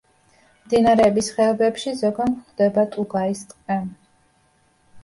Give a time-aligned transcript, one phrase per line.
[0.61, 3.81] მდინარეების ხეობებში ზოგან გვხვდება ტუგაის ტყე.